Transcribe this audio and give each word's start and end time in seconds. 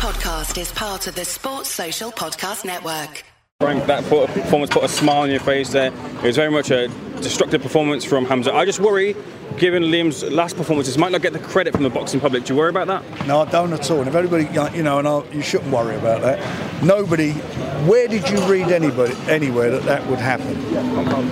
podcast 0.00 0.58
is 0.58 0.72
part 0.72 1.06
of 1.08 1.14
the 1.14 1.26
Sports 1.26 1.68
Social 1.68 2.10
Podcast 2.10 2.64
Network. 2.64 3.22
Frank, 3.60 3.84
that 3.84 4.02
performance 4.04 4.70
put 4.70 4.82
a 4.82 4.88
smile 4.88 5.20
on 5.20 5.30
your 5.30 5.40
face 5.40 5.68
there. 5.72 5.92
It 5.92 6.22
was 6.22 6.36
very 6.36 6.50
much 6.50 6.70
a 6.70 6.88
destructive 7.20 7.62
performance 7.62 8.04
from 8.04 8.26
Hamzah. 8.26 8.52
I 8.52 8.64
just 8.64 8.80
worry, 8.80 9.14
given 9.58 9.84
Liam's 9.84 10.22
last 10.24 10.56
performances, 10.56 10.98
might 10.98 11.12
not 11.12 11.22
get 11.22 11.32
the 11.32 11.38
credit 11.38 11.74
from 11.74 11.82
the 11.82 11.90
boxing 11.90 12.20
public. 12.20 12.44
Do 12.44 12.52
you 12.54 12.58
worry 12.58 12.70
about 12.70 12.86
that? 12.88 13.26
No, 13.26 13.40
I 13.40 13.50
don't 13.50 13.72
at 13.72 13.90
all. 13.90 14.00
And 14.00 14.08
if 14.08 14.14
everybody, 14.14 14.44
you 14.76 14.82
know, 14.82 14.98
and 14.98 15.08
I, 15.08 15.22
you 15.32 15.42
shouldn't 15.42 15.72
worry 15.72 15.96
about 15.96 16.22
that. 16.22 16.82
Nobody. 16.82 17.32
Where 17.80 18.08
did 18.08 18.28
you 18.28 18.38
read 18.42 18.68
anybody 18.68 19.14
anywhere 19.26 19.70
that 19.70 19.84
that 19.84 20.06
would 20.08 20.18
happen? 20.18 20.54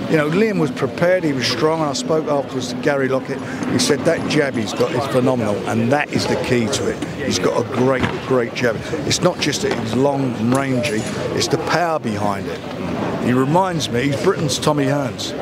You 0.09 0.17
know, 0.17 0.29
Liam 0.29 0.59
was 0.59 0.71
prepared. 0.71 1.23
He 1.23 1.33
was 1.33 1.47
strong. 1.47 1.81
And 1.81 1.89
I 1.89 1.93
spoke 1.93 2.27
afterwards 2.27 2.73
to 2.73 2.81
Gary 2.81 3.07
Lockett. 3.07 3.39
He 3.69 3.79
said 3.79 3.99
that 4.01 4.29
jab 4.29 4.55
he's 4.55 4.73
got 4.73 4.91
is 4.91 5.05
phenomenal, 5.13 5.55
and 5.69 5.91
that 5.91 6.11
is 6.11 6.25
the 6.25 6.35
key 6.43 6.65
to 6.65 6.89
it. 6.89 7.03
He's 7.23 7.39
got 7.39 7.59
a 7.59 7.75
great, 7.75 8.03
great 8.27 8.53
jab. 8.55 8.77
It's 9.07 9.21
not 9.21 9.39
just 9.39 9.61
that 9.61 9.77
he's 9.77 9.95
long 9.95 10.33
and 10.35 10.55
rangy; 10.55 11.01
it's 11.35 11.47
the 11.47 11.59
power 11.69 11.99
behind 11.99 12.47
it. 12.47 12.59
He 13.23 13.33
reminds 13.33 13.89
me. 13.89 14.05
He's 14.05 14.23
Britain's 14.23 14.57
Tommy 14.57 14.85
Hearns. 14.85 15.33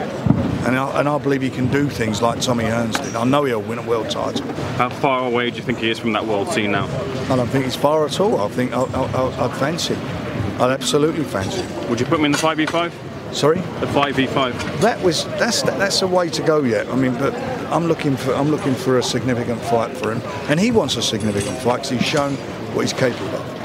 And 0.67 0.77
I, 0.77 0.99
and 0.99 1.07
I, 1.07 1.17
believe 1.17 1.41
he 1.41 1.49
can 1.49 1.71
do 1.71 1.87
things 1.87 2.21
like 2.21 2.41
Tommy 2.41 2.65
Hearns 2.65 3.01
did. 3.01 3.15
I 3.15 3.23
know 3.23 3.45
he'll 3.45 3.61
win 3.61 3.79
a 3.79 3.81
world 3.81 4.09
title. 4.09 4.45
How 4.75 4.89
far 4.89 5.25
away 5.25 5.49
do 5.49 5.55
you 5.55 5.63
think 5.63 5.79
he 5.79 5.89
is 5.89 5.97
from 5.97 6.11
that 6.11 6.25
world 6.25 6.49
scene 6.49 6.71
now? 6.71 6.87
I 7.31 7.37
don't 7.37 7.47
think 7.47 7.63
he's 7.63 7.77
far 7.77 8.05
at 8.05 8.19
all. 8.19 8.41
I 8.41 8.49
think 8.49 8.73
I, 8.73 8.81
I, 8.81 9.45
I'd 9.45 9.57
fancy 9.57 9.93
him. 9.93 10.61
I'd 10.61 10.71
absolutely 10.71 11.23
fancy 11.23 11.61
him. 11.61 11.89
Would 11.89 12.01
you 12.01 12.05
put 12.05 12.19
him 12.19 12.25
in 12.25 12.33
the 12.33 12.37
5v5? 12.37 12.91
Sorry? 13.33 13.59
The 13.59 13.85
5v5. 13.87 14.81
That 14.81 15.01
was 15.01 15.23
that's 15.39 15.61
that's 15.61 16.01
a 16.01 16.07
way 16.07 16.29
to 16.29 16.41
go 16.41 16.63
yet. 16.63 16.89
I 16.89 16.95
mean, 16.95 17.13
but 17.13 17.33
I'm 17.71 17.85
looking 17.85 18.17
for 18.17 18.33
I'm 18.33 18.49
looking 18.49 18.75
for 18.75 18.97
a 18.97 19.03
significant 19.03 19.61
fight 19.61 19.95
for 19.95 20.11
him, 20.11 20.21
and 20.49 20.59
he 20.59 20.71
wants 20.71 20.97
a 20.97 21.01
significant 21.01 21.57
fight 21.59 21.77
because 21.77 21.89
he's 21.91 22.05
shown 22.05 22.33
what 22.73 22.81
he's 22.81 22.93
capable 22.93 23.35
of. 23.35 23.56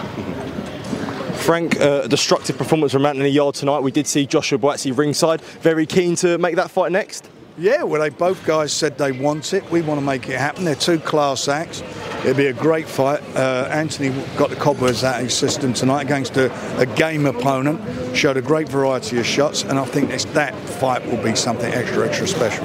Frank, 1.43 1.81
uh, 1.81 2.07
destructive 2.07 2.57
performance 2.57 2.93
from 2.93 3.05
Anthony 3.05 3.29
Yarde 3.29 3.57
tonight. 3.57 3.81
We 3.81 3.91
did 3.91 4.07
see 4.07 4.27
Joshua 4.27 4.59
Buatsi 4.59 4.97
ringside. 4.97 5.41
Very 5.41 5.87
keen 5.87 6.15
to 6.17 6.39
make 6.39 6.55
that 6.55 6.71
fight 6.71 6.93
next. 6.93 7.29
Yeah, 7.59 7.83
well, 7.83 8.01
they 8.01 8.11
both 8.11 8.45
guys 8.47 8.73
said 8.73 8.97
they 8.97 9.13
want 9.13 9.53
it. 9.53 9.69
We 9.71 9.83
want 9.83 10.01
to 10.01 10.07
make 10.07 10.29
it 10.29 10.39
happen. 10.39 10.65
They're 10.65 10.75
two 10.75 11.01
class 11.01 11.49
acts. 11.49 11.83
It'll 12.25 12.35
be 12.35 12.47
a 12.47 12.53
great 12.53 12.87
fight. 12.87 13.21
Uh, 13.35 13.69
Anthony 13.71 14.11
got 14.37 14.51
the 14.51 14.57
cobwebs 14.57 15.03
out 15.03 15.17
of 15.17 15.25
his 15.25 15.35
system 15.35 15.73
tonight 15.73 16.03
against 16.03 16.37
a, 16.37 16.53
a, 16.79 16.87
game 16.87 17.27
opponent. 17.27 17.81
Showed 18.17 18.37
a 18.37 18.43
great 18.43 18.69
variety 18.69 19.19
of 19.19 19.27
shots, 19.27 19.65
and 19.65 19.77
I 19.77 19.85
think 19.85 20.11
that 20.11 20.55
fight 20.55 21.05
will 21.05 21.21
be 21.21 21.35
something 21.35 21.73
extra, 21.73 22.07
extra 22.07 22.29
special. 22.29 22.65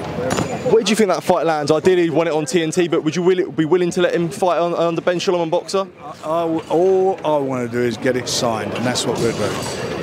Where 0.72 0.84
do 0.84 0.92
you 0.92 0.96
think 0.96 1.10
that 1.10 1.24
fight 1.24 1.48
lands? 1.48 1.72
Ideally, 1.72 2.04
he'd 2.04 2.12
want 2.12 2.30
it 2.30 2.36
on 2.36 2.46
TNT, 2.46 2.92
but 2.92 3.04
would 3.04 3.16
you 3.16 3.24
will, 3.24 3.52
be 3.52 3.66
willing 3.66 3.90
to 3.92 4.02
let 4.02 4.14
him 4.14 4.30
fight 4.30 4.60
on, 4.60 4.76
on 4.76 4.94
the 4.94 5.02
Ben 5.02 5.18
Shalom 5.18 5.50
Boxxer? 5.50 5.90
I, 6.04 6.30
I, 6.30 6.68
all 6.70 7.20
I 7.26 7.38
want 7.40 7.70
to 7.70 7.76
do 7.76 7.82
is 7.82 7.98
get 7.98 8.16
it 8.16 8.30
signed, 8.30 8.72
and 8.74 8.86
that's 8.86 9.08
what 9.08 9.18
we're 9.18 9.32
doing. 9.32 9.98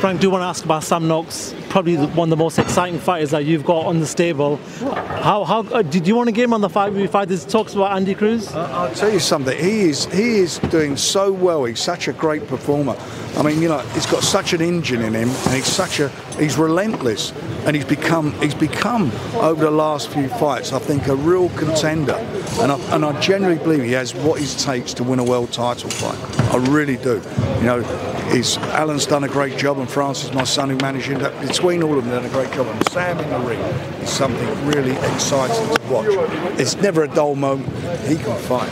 Frank, 0.00 0.20
do 0.20 0.26
you 0.26 0.30
want 0.30 0.40
to 0.40 0.46
ask 0.46 0.64
about 0.64 0.84
Sam 0.84 1.06
Noakes? 1.06 1.52
Probably 1.76 1.96
one 1.98 2.28
of 2.28 2.30
the 2.30 2.42
most 2.42 2.58
exciting 2.58 2.98
fighters 2.98 3.32
that 3.32 3.44
you've 3.44 3.62
got 3.62 3.84
on 3.84 4.00
the 4.00 4.06
stable. 4.06 4.56
How, 4.80 5.44
how 5.44 5.60
uh, 5.60 5.82
did 5.82 6.08
you 6.08 6.16
want 6.16 6.26
to 6.26 6.32
get 6.32 6.44
him 6.44 6.54
on 6.54 6.62
the 6.62 6.70
fight 6.70 6.90
we 6.90 7.06
fight? 7.06 7.28
There's 7.28 7.44
talks 7.44 7.74
about 7.74 7.94
Andy 7.94 8.14
Cruz. 8.14 8.50
Uh, 8.50 8.66
I'll 8.72 8.94
tell 8.94 9.12
you 9.12 9.20
something. 9.20 9.54
He 9.58 9.90
is 9.90 10.06
he 10.06 10.38
is 10.38 10.58
doing 10.70 10.96
so 10.96 11.30
well. 11.30 11.66
He's 11.66 11.78
such 11.78 12.08
a 12.08 12.14
great 12.14 12.48
performer. 12.48 12.96
I 13.36 13.42
mean, 13.42 13.60
you 13.60 13.68
know, 13.68 13.80
he's 13.92 14.06
got 14.06 14.22
such 14.22 14.54
an 14.54 14.62
engine 14.62 15.02
in 15.02 15.12
him, 15.12 15.28
and 15.28 15.54
he's 15.54 15.66
such 15.66 16.00
a 16.00 16.08
he's 16.38 16.56
relentless, 16.56 17.32
and 17.66 17.76
he's 17.76 17.84
become 17.84 18.32
he's 18.40 18.54
become 18.54 19.12
over 19.34 19.62
the 19.62 19.70
last 19.70 20.08
few 20.08 20.28
fights, 20.28 20.72
I 20.72 20.78
think, 20.78 21.08
a 21.08 21.14
real 21.14 21.50
contender, 21.50 22.16
and 22.60 22.72
I, 22.72 22.78
and 22.94 23.04
I 23.04 23.20
genuinely 23.20 23.62
believe 23.62 23.82
he 23.82 23.92
has 23.92 24.14
what 24.14 24.40
it 24.40 24.48
takes 24.58 24.94
to 24.94 25.04
win 25.04 25.18
a 25.18 25.24
world 25.24 25.52
title 25.52 25.90
fight. 25.90 26.54
I 26.54 26.56
really 26.70 26.96
do. 26.96 27.20
You 27.58 27.64
know, 27.64 28.12
is 28.32 28.56
Alan's 28.58 29.06
done 29.06 29.24
a 29.24 29.28
great 29.28 29.56
job, 29.56 29.78
and 29.78 29.88
Francis, 29.88 30.32
my 30.32 30.44
son, 30.44 30.70
who 30.70 30.76
managed 30.76 31.10
it. 31.10 31.20
Between 31.66 31.82
all 31.82 31.98
of 31.98 32.04
them, 32.04 32.14
done 32.14 32.24
a 32.24 32.28
great 32.28 32.52
job. 32.52 32.68
And 32.68 32.88
Sam 32.90 33.18
in 33.18 33.28
the 33.28 33.40
ring 33.40 33.58
is 33.58 34.08
something 34.08 34.66
really 34.66 34.92
exciting 34.92 35.56
to 35.74 35.82
watch. 35.90 36.06
It's 36.60 36.76
never 36.76 37.02
a 37.02 37.08
dull 37.08 37.34
moment. 37.34 37.68
He 38.06 38.14
can 38.14 38.38
fight. 38.42 38.68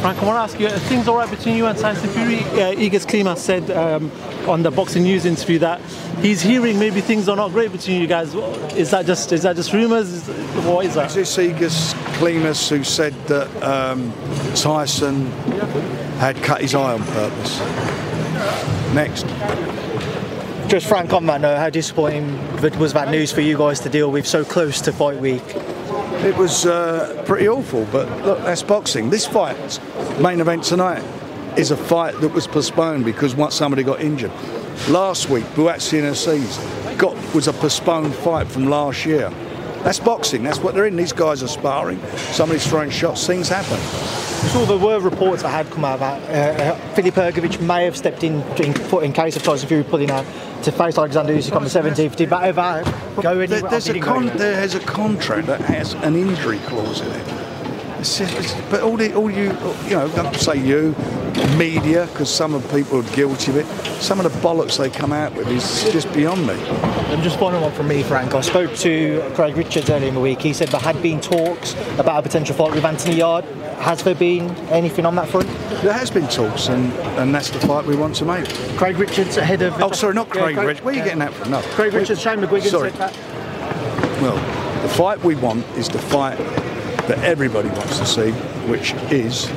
Frank, 0.00 0.22
I 0.22 0.24
want 0.24 0.36
to 0.36 0.40
ask 0.40 0.58
you, 0.58 0.68
are 0.68 0.78
things 0.88 1.06
all 1.06 1.18
right 1.18 1.28
between 1.28 1.54
you 1.54 1.66
and 1.66 1.78
Tyson 1.78 2.08
Fury? 2.08 2.38
Uh, 2.38 2.72
Egis 2.72 3.04
Klimas 3.04 3.36
said 3.36 3.70
um, 3.72 4.10
on 4.48 4.62
the 4.62 4.70
Boxing 4.70 5.02
News 5.02 5.26
interview 5.26 5.58
that 5.58 5.82
he's 6.22 6.40
hearing 6.40 6.78
maybe 6.78 7.02
things 7.02 7.28
are 7.28 7.36
not 7.36 7.50
great 7.50 7.72
between 7.72 8.00
you 8.00 8.06
guys. 8.06 8.34
Is 8.74 8.90
that 8.92 9.04
just 9.04 9.30
is 9.30 9.42
that 9.42 9.56
just 9.56 9.74
rumours? 9.74 10.26
What 10.64 10.86
is 10.86 10.94
that? 10.94 11.14
Is 11.14 11.14
this 11.14 11.36
Egis 11.36 11.92
Klimas 12.16 12.70
who 12.70 12.84
said 12.84 13.12
that 13.26 13.62
um, 13.62 14.14
Tyson 14.54 15.26
had 16.16 16.36
cut 16.36 16.62
his 16.62 16.74
eye 16.74 16.94
on 16.94 17.02
purpose? 17.02 17.58
Next. 18.94 19.26
Just 20.68 20.86
Frank 20.86 21.14
on 21.14 21.24
that 21.24 21.40
note, 21.40 21.56
how 21.56 21.70
disappointing 21.70 22.36
was 22.78 22.92
that 22.92 23.10
news 23.10 23.32
for 23.32 23.40
you 23.40 23.56
guys 23.56 23.80
to 23.80 23.88
deal 23.88 24.10
with 24.10 24.26
so 24.26 24.44
close 24.44 24.82
to 24.82 24.92
fight 24.92 25.18
week? 25.18 25.42
It 26.26 26.36
was 26.36 26.66
uh, 26.66 27.22
pretty 27.26 27.48
awful, 27.48 27.86
but 27.90 28.06
look, 28.26 28.38
that's 28.40 28.62
boxing. 28.62 29.08
This 29.08 29.26
fight, 29.26 29.80
main 30.20 30.40
event 30.40 30.64
tonight, 30.64 31.02
is 31.56 31.70
a 31.70 31.76
fight 31.76 32.20
that 32.20 32.34
was 32.34 32.46
postponed 32.46 33.06
because 33.06 33.34
once 33.34 33.54
somebody 33.54 33.82
got 33.82 34.02
injured. 34.02 34.30
Last 34.90 35.30
week, 35.30 35.44
Buatsi 35.54 36.00
and 36.00 36.08
Azeez 36.08 36.98
got 36.98 37.16
was 37.34 37.48
a 37.48 37.54
postponed 37.54 38.14
fight 38.14 38.46
from 38.46 38.68
last 38.68 39.06
year. 39.06 39.32
That's 39.84 40.00
boxing. 40.00 40.42
That's 40.42 40.58
what 40.58 40.74
they're 40.74 40.86
in. 40.86 40.96
These 40.96 41.12
guys 41.12 41.42
are 41.42 41.48
sparring. 41.48 42.00
Somebody's 42.32 42.66
throwing 42.66 42.90
shots. 42.90 43.26
Things 43.26 43.48
happen. 43.48 43.78
So 44.50 44.64
there 44.66 44.78
were 44.78 45.00
reports 45.00 45.42
that 45.42 45.48
had 45.50 45.70
come 45.70 45.84
out 45.84 45.98
that 46.00 46.60
uh, 46.60 46.74
Filip 46.94 47.14
Hrgovic 47.14 47.60
may 47.60 47.84
have 47.84 47.96
stepped 47.96 48.22
in, 48.22 48.40
in, 48.58 48.72
in 49.02 49.12
case 49.12 49.36
of 49.36 49.42
Tyson 49.42 49.68
Fury 49.68 49.84
pulling 49.84 50.10
out 50.10 50.24
to 50.62 50.72
face 50.72 50.96
Alexander 50.96 51.32
Usyk 51.32 51.54
on 51.56 51.64
the 51.64 51.70
17th. 51.70 52.16
Did 52.16 52.30
that 52.30 52.44
ever 52.44 52.82
go 53.20 53.38
anywhere? 53.38 53.70
There's 53.70 53.88
a 53.88 54.00
con- 54.00 54.26
there 54.36 54.62
is 54.62 54.74
a 54.74 54.80
contract 54.80 55.46
that 55.48 55.60
has 55.62 55.94
an 55.94 56.16
injury 56.16 56.58
clause 56.60 57.00
in 57.00 57.08
it. 57.10 57.37
It's 57.98 58.18
just, 58.18 58.32
it's, 58.34 58.54
but 58.70 58.82
all, 58.82 58.96
the, 58.96 59.12
all 59.14 59.30
you, 59.30 59.46
you 59.84 59.96
know, 59.96 60.08
don't 60.14 60.34
say 60.36 60.56
you, 60.56 60.94
media, 61.56 62.06
because 62.06 62.32
some 62.32 62.54
of 62.54 62.62
the 62.62 62.78
people 62.78 63.00
are 63.00 63.14
guilty 63.14 63.50
of 63.50 63.56
it. 63.56 63.66
Some 64.00 64.20
of 64.20 64.32
the 64.32 64.38
bollocks 64.40 64.78
they 64.78 64.88
come 64.88 65.12
out 65.12 65.34
with 65.34 65.48
is 65.48 65.90
just 65.92 66.12
beyond 66.12 66.46
me. 66.46 66.54
And 66.54 67.22
just 67.22 67.38
final 67.38 67.60
one 67.60 67.72
from 67.72 67.88
me, 67.88 68.02
Frank. 68.04 68.34
I 68.34 68.40
spoke 68.40 68.74
to 68.76 69.32
Craig 69.34 69.56
Richards 69.56 69.90
earlier 69.90 70.08
in 70.08 70.14
the 70.14 70.20
week. 70.20 70.40
He 70.40 70.52
said 70.52 70.68
there 70.68 70.80
had 70.80 71.02
been 71.02 71.20
talks 71.20 71.74
about 71.98 72.20
a 72.20 72.22
potential 72.22 72.54
fight 72.54 72.72
with 72.72 72.84
Anthony 72.84 73.16
Yarde. 73.16 73.44
Has 73.80 74.02
there 74.04 74.14
been 74.14 74.50
anything 74.68 75.04
on 75.04 75.14
that 75.16 75.28
front? 75.28 75.48
There 75.82 75.92
has 75.92 76.10
been 76.10 76.28
talks, 76.28 76.68
and, 76.68 76.92
and 77.18 77.34
that's 77.34 77.50
the 77.50 77.60
fight 77.60 77.84
we 77.84 77.96
want 77.96 78.14
to 78.16 78.24
make. 78.24 78.48
Craig 78.76 78.96
Richards 78.96 79.36
ahead 79.36 79.62
of. 79.62 79.80
Oh, 79.82 79.90
sorry, 79.92 80.14
not 80.14 80.28
Craig, 80.28 80.56
yeah, 80.56 80.62
Richards. 80.62 80.84
Where 80.84 80.94
are 80.94 80.98
you 80.98 81.04
getting 81.04 81.20
that 81.20 81.32
from? 81.32 81.50
No. 81.50 81.62
Craig 81.62 81.94
Richards, 81.94 82.20
Shane 82.20 82.38
McGuigan 82.38 82.70
sorry. 82.70 82.90
said 82.90 83.12
that. 83.12 84.22
Well, 84.22 84.82
the 84.82 84.88
fight 84.88 85.22
we 85.24 85.34
want 85.34 85.64
is 85.76 85.88
the 85.88 85.98
fight 85.98 86.38
that 87.08 87.18
everybody 87.20 87.68
wants 87.70 87.98
to 87.98 88.06
see, 88.06 88.30
which 88.68 88.92
is 89.10 89.48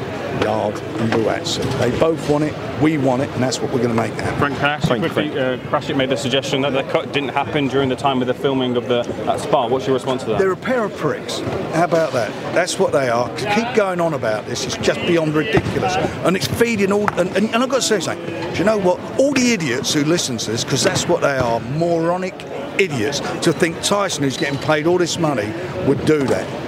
Yarde 0.42 0.80
and 0.80 1.12
Buatsi. 1.12 1.62
They 1.80 1.98
both 2.00 2.30
want 2.30 2.46
it, 2.46 2.82
we 2.82 2.98
want 2.98 3.22
it, 3.22 3.30
and 3.32 3.44
that's 3.44 3.60
what 3.60 3.72
we're 3.72 3.84
going 3.84 3.90
to 3.90 4.02
make 4.02 4.14
happen. 4.14 4.40
Frank 4.40 4.58
Cash, 4.58 4.86
quickly, 4.86 5.30
uh, 5.32 5.58
Krassyuk 5.58 5.98
made 5.98 6.10
the 6.10 6.18
suggestion 6.18 6.62
that 6.62 6.72
the 6.72 6.84
cut 6.84 7.12
didn't 7.12 7.30
happen 7.30 7.68
during 7.68 7.90
the 7.90 7.96
time 7.96 8.22
of 8.22 8.28
the 8.28 8.34
filming 8.34 8.78
of 8.78 8.88
the 8.88 9.04
that 9.26 9.40
spar. 9.40 9.70
What's 9.70 9.86
your 9.86 9.94
response 9.94 10.24
to 10.24 10.30
that? 10.30 10.40
They're 10.40 10.54
a 10.54 10.58
pair 10.58 10.86
of 10.86 10.96
pricks. 10.96 11.40
How 11.74 11.84
about 11.84 12.14
that? 12.14 12.32
That's 12.56 12.80
what 12.80 12.92
they 12.92 13.10
are. 13.10 13.30
Keep 13.36 13.76
going 13.76 14.00
on 14.00 14.14
about 14.14 14.46
this. 14.46 14.66
It's 14.66 14.78
just 14.78 15.00
beyond 15.02 15.34
ridiculous. 15.34 15.96
And 16.26 16.36
it's 16.36 16.48
feeding 16.48 16.92
all. 16.92 17.10
And, 17.20 17.30
and, 17.36 17.54
and 17.54 17.64
I've 17.64 17.70
got 17.70 17.82
to 17.82 17.88
say 17.88 18.00
something. 18.00 18.26
Do 18.26 18.58
you 18.58 18.64
know 18.64 18.78
what? 18.78 19.00
All 19.20 19.34
the 19.34 19.52
idiots 19.54 19.94
who 19.94 20.04
listen 20.06 20.38
to 20.38 20.52
this, 20.52 20.64
because 20.64 20.84
that's 20.84 21.08
what 21.08 21.22
they 21.22 21.38
are 21.38 21.60
moronic 21.60 22.36
idiots, 22.80 23.20
to 23.42 23.54
think 23.54 23.82
Tyson, 23.84 24.24
who's 24.24 24.38
getting 24.38 24.60
paid 24.60 24.88
all 24.88 24.98
this 24.98 25.20
money, 25.20 25.52
would 25.86 26.04
do 26.06 26.24
that 26.24 26.61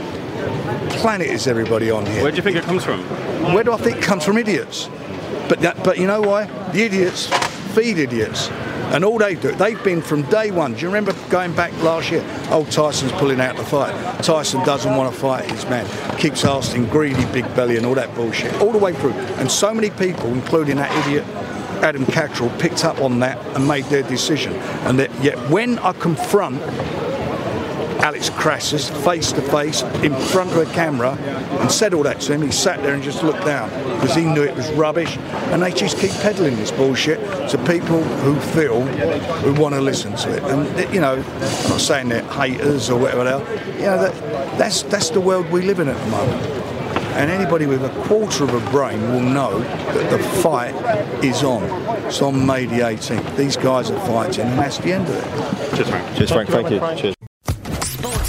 planet 0.89 1.27
is 1.27 1.47
everybody 1.47 1.89
on 1.91 2.05
here? 2.05 2.23
Where 2.23 2.31
do 2.31 2.37
you 2.37 2.43
think 2.43 2.57
it 2.57 2.63
comes 2.63 2.83
from? 2.83 3.01
Where 3.53 3.63
do 3.63 3.73
I 3.73 3.77
think 3.77 3.97
it 3.97 4.03
comes 4.03 4.23
from? 4.23 4.37
Idiots. 4.37 4.89
But 5.49 5.59
that, 5.61 5.83
but 5.83 5.97
you 5.97 6.07
know 6.07 6.21
why? 6.21 6.45
The 6.71 6.83
idiots 6.83 7.27
feed 7.73 7.97
idiots. 7.97 8.49
And 8.93 9.03
all 9.03 9.17
they 9.17 9.33
do, 9.33 9.51
they've 9.53 9.83
been 9.83 10.01
from 10.01 10.21
day 10.23 10.51
one. 10.51 10.73
Do 10.73 10.81
you 10.81 10.87
remember 10.87 11.13
going 11.29 11.55
back 11.55 11.73
last 11.81 12.11
year? 12.11 12.23
Oh, 12.51 12.65
Tyson's 12.69 13.11
pulling 13.13 13.41
out 13.41 13.57
the 13.57 13.63
fight. 13.63 13.93
Tyson 14.23 14.63
doesn't 14.63 14.95
want 14.95 15.13
to 15.13 15.19
fight 15.19 15.49
his 15.49 15.65
man. 15.65 15.87
Keeps 16.19 16.45
asking 16.45 16.89
greedy 16.89 17.25
big 17.33 17.43
belly 17.55 17.77
and 17.77 17.85
all 17.85 17.95
that 17.95 18.13
bullshit. 18.13 18.53
All 18.61 18.71
the 18.71 18.77
way 18.77 18.93
through. 18.93 19.13
And 19.39 19.49
so 19.49 19.73
many 19.73 19.89
people, 19.89 20.31
including 20.31 20.75
that 20.75 20.91
idiot 21.07 21.25
Adam 21.83 22.05
Catterall, 22.05 22.51
picked 22.59 22.85
up 22.85 23.01
on 23.01 23.19
that 23.19 23.39
and 23.55 23.67
made 23.67 23.85
their 23.85 24.03
decision. 24.03 24.53
And 24.85 24.99
that, 24.99 25.23
yet 25.23 25.37
when 25.49 25.79
I 25.79 25.93
confront 25.93 26.61
Alex 28.03 28.29
Krassyuk 28.29 29.03
face 29.05 29.31
to 29.31 29.41
face 29.43 29.81
in 30.03 30.13
front 30.13 30.51
of 30.51 30.57
a 30.57 30.65
camera 30.73 31.13
and 31.13 31.71
said 31.71 31.93
all 31.93 32.03
that 32.03 32.19
to 32.19 32.33
him. 32.33 32.41
He 32.41 32.51
sat 32.51 32.83
there 32.83 32.93
and 32.93 33.01
just 33.01 33.23
looked 33.23 33.45
down 33.45 33.69
because 33.95 34.13
he 34.13 34.25
knew 34.25 34.43
it 34.43 34.53
was 34.55 34.69
rubbish. 34.73 35.15
And 35.51 35.63
they 35.63 35.71
just 35.71 35.97
keep 35.97 36.11
peddling 36.11 36.57
this 36.57 36.69
bullshit 36.69 37.19
to 37.49 37.57
people 37.59 38.03
who 38.03 38.37
feel 38.51 38.81
who 38.81 39.53
want 39.53 39.73
to 39.75 39.79
listen 39.79 40.17
to 40.17 40.35
it. 40.35 40.43
And 40.43 40.93
you 40.93 40.99
know, 40.99 41.13
I'm 41.13 41.69
not 41.69 41.79
saying 41.79 42.09
they're 42.09 42.23
haters 42.23 42.89
or 42.89 42.99
whatever 42.99 43.25
else. 43.25 43.49
You 43.75 43.83
know, 43.83 44.01
that, 44.03 44.57
that's 44.57 44.83
that's 44.83 45.09
the 45.09 45.21
world 45.21 45.49
we 45.49 45.61
live 45.61 45.79
in 45.79 45.87
at 45.87 45.97
the 45.97 46.11
moment. 46.11 46.43
And 47.15 47.31
anybody 47.31 47.67
with 47.67 47.85
a 47.85 48.03
quarter 48.03 48.43
of 48.43 48.53
a 48.53 48.69
brain 48.71 49.01
will 49.13 49.21
know 49.21 49.59
that 49.59 50.11
the 50.11 50.19
fight 50.41 50.73
is 51.23 51.41
on. 51.41 51.63
It's 52.05 52.21
on 52.21 52.45
May 52.45 52.65
the 52.65 52.79
18th. 52.79 53.37
These 53.37 53.55
guys 53.55 53.91
are 53.91 53.99
fighting, 54.07 54.47
and 54.47 54.59
that's 54.59 54.79
the 54.79 54.91
end 54.91 55.07
of 55.07 55.15
it. 55.15 55.75
Cheers, 55.77 55.89
Frank. 55.89 56.17
Cheers, 56.17 56.31
Frank. 56.31 56.49
you 56.49 56.55
Thank 56.55 56.71
you. 56.71 57.01
Cheers. 57.01 57.22